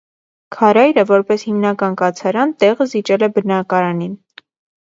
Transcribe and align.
Քարայրը՝ 0.55 1.03
որպես 1.11 1.43
հիմնական 1.49 1.97
կացարան, 2.01 2.57
տեղը 2.65 2.89
զիջել 2.95 3.27
է 3.29 3.31
բնակարանին։ 3.37 4.19